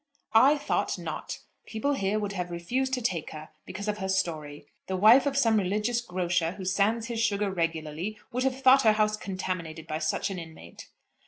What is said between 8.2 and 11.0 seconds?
would have thought her house contaminated by such an inmate."